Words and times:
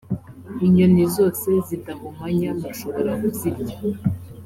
inyoni 0.65 1.03
zose 1.15 1.47
zidahumanya, 1.67 2.49
mushobora 2.59 3.11
kuzirya. 3.21 3.77